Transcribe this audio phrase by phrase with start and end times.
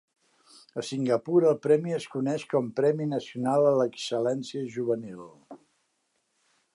[0.81, 5.29] A Singapur, el premi es coneix com "Premi nacional a l'excel·lència juvenil".